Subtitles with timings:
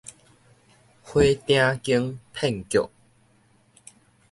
[0.03, 0.09] 火鼎
[1.77, 2.89] 間騙局